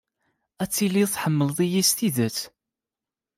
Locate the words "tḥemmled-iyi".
1.09-1.83